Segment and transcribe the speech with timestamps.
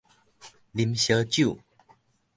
[0.73, 1.59] 啉燒酒